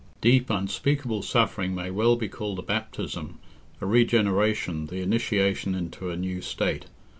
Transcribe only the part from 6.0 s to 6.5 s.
a new